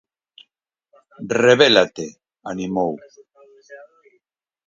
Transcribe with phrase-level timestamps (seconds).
[1.43, 2.07] Rebélate,
[2.51, 2.93] animou.